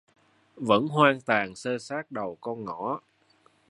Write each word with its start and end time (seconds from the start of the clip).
Vẫn 0.55 0.87
hoang 0.87 1.21
tàn 1.21 1.55
xơ 1.55 1.77
xác 1.79 2.11
đầu 2.11 2.37
con 2.41 2.65
ngõ 2.65 2.99